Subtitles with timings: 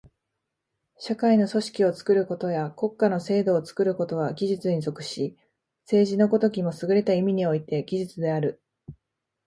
[0.97, 5.37] 社会の組織を作ることや国家の制度を作ることは技術に属し、
[5.85, 8.63] 政治の如きもすぐれた意味において技術である。